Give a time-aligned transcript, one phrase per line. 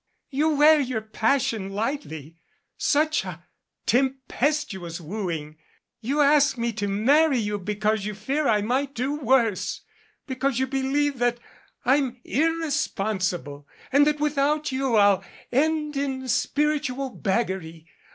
[0.31, 2.35] You wear your passion lightly.
[2.75, 3.43] Such a
[3.85, 5.57] tem pestuous wooing!
[5.99, 9.81] You ask me to marry you because you fear I might do worse
[10.25, 11.39] because you believe that
[11.85, 17.85] I'm irre sponsible, and that without you I'll end in spiritual beg gary.